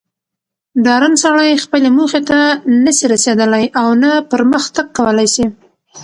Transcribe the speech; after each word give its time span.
ډارن 0.85 1.13
سړئ 1.23 1.51
خپلي 1.65 1.89
موخي 1.97 2.21
ته 2.29 2.37
نه 2.83 2.91
سي 2.97 3.05
رسېدلاي 3.13 3.65
اونه 3.81 4.09
پرمخ 4.31 4.63
تګ 4.75 4.87
کولاي 4.97 5.27
سي 5.35 5.45